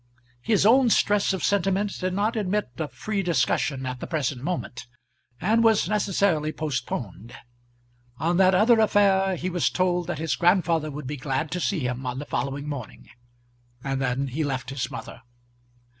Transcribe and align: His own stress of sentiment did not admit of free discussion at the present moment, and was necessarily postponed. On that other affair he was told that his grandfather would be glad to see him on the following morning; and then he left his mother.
His 0.41 0.65
own 0.65 0.89
stress 0.89 1.31
of 1.31 1.43
sentiment 1.43 1.99
did 1.99 2.15
not 2.15 2.35
admit 2.35 2.69
of 2.79 2.91
free 2.91 3.21
discussion 3.21 3.85
at 3.85 3.99
the 3.99 4.07
present 4.07 4.41
moment, 4.41 4.87
and 5.39 5.63
was 5.63 5.87
necessarily 5.87 6.51
postponed. 6.51 7.35
On 8.17 8.37
that 8.37 8.55
other 8.55 8.79
affair 8.79 9.35
he 9.35 9.51
was 9.51 9.69
told 9.69 10.07
that 10.07 10.17
his 10.17 10.35
grandfather 10.35 10.89
would 10.89 11.05
be 11.05 11.17
glad 11.17 11.51
to 11.51 11.59
see 11.59 11.81
him 11.81 12.07
on 12.07 12.17
the 12.17 12.25
following 12.25 12.67
morning; 12.67 13.09
and 13.83 14.01
then 14.01 14.29
he 14.29 14.43
left 14.43 14.71
his 14.71 14.89
mother. 14.89 15.21